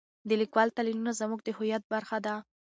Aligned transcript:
د 0.29 0.31
لیکوالو 0.41 0.75
تلینونه 0.77 1.11
زموږ 1.21 1.39
د 1.43 1.49
هویت 1.57 1.83
برخه 1.93 2.17
ده. 2.25 2.35